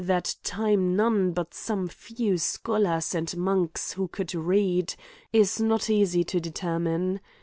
[0.03, 4.95] that thne none but some few scholars and monks who could read,
[5.31, 7.19] is not easy to determine.